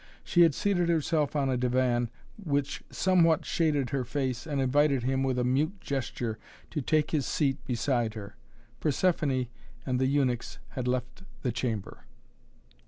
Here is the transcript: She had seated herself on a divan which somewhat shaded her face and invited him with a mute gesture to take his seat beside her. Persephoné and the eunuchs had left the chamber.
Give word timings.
She 0.23 0.41
had 0.41 0.55
seated 0.55 0.89
herself 0.89 1.35
on 1.35 1.47
a 1.49 1.57
divan 1.57 2.09
which 2.35 2.81
somewhat 2.89 3.45
shaded 3.45 3.91
her 3.91 4.03
face 4.03 4.47
and 4.47 4.59
invited 4.59 5.03
him 5.03 5.21
with 5.21 5.37
a 5.37 5.43
mute 5.43 5.79
gesture 5.79 6.39
to 6.71 6.81
take 6.81 7.11
his 7.11 7.27
seat 7.27 7.63
beside 7.67 8.15
her. 8.15 8.35
Persephoné 8.81 9.49
and 9.85 9.99
the 9.99 10.07
eunuchs 10.07 10.57
had 10.69 10.87
left 10.87 11.21
the 11.43 11.51
chamber. 11.51 12.05